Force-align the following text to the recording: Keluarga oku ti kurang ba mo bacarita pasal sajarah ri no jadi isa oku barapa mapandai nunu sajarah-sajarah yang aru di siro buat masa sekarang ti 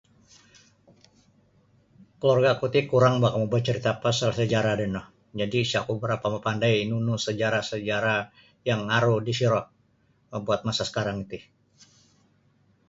Keluarga 2.19 2.49
oku 2.55 2.65
ti 2.73 2.79
kurang 2.91 3.15
ba 3.23 3.29
mo 3.39 3.45
bacarita 3.53 3.91
pasal 4.05 4.29
sajarah 4.39 4.75
ri 4.79 4.87
no 4.95 5.01
jadi 5.39 5.57
isa 5.65 5.77
oku 5.83 5.93
barapa 6.03 6.27
mapandai 6.33 6.77
nunu 6.89 7.13
sajarah-sajarah 7.25 8.21
yang 8.69 8.81
aru 8.97 9.13
di 9.25 9.33
siro 9.39 9.61
buat 10.47 10.61
masa 10.67 10.83
sekarang 10.89 11.19
ti 11.29 11.39